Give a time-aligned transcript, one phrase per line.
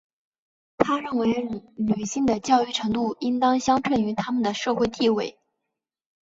[0.79, 5.37] 她认为女性的教育程度应当相称于她们的社会地位。